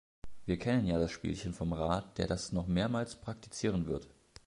[0.47, 4.07] Wir kennen ja das Spielchen vom Rat, der das noch mehrmals praktizieren wird.